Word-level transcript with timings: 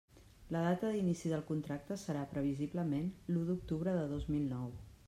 La 0.53 0.61
data 0.67 0.89
d'inici 0.95 1.33
del 1.33 1.43
contracte 1.51 1.99
serà, 2.05 2.25
previsiblement, 2.33 3.09
l'u 3.35 3.47
d'octubre 3.53 3.97
de 4.01 4.13
dos 4.17 4.29
mil 4.35 4.53
nou. 4.59 4.79